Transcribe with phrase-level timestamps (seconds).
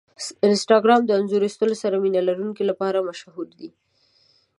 [0.47, 3.69] انسټاګرام د انځور ایستلو سره مینه لرونکو لپاره مشهور دی.